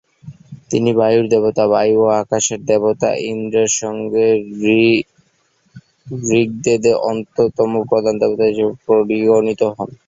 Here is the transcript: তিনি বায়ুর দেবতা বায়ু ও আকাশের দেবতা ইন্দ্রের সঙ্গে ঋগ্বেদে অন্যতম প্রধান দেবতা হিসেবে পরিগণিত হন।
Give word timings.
তিনি 0.71 0.89
বায়ুর 0.99 1.25
দেবতা 1.33 1.63
বায়ু 1.73 1.97
ও 2.01 2.15
আকাশের 2.21 2.59
দেবতা 2.65 3.09
ইন্দ্রের 3.31 3.71
সঙ্গে 3.81 4.25
ঋগ্বেদে 6.33 6.93
অন্যতম 7.03 7.71
প্রধান 7.89 8.15
দেবতা 8.21 8.43
হিসেবে 8.49 8.73
পরিগণিত 8.87 9.61
হন। 9.71 9.89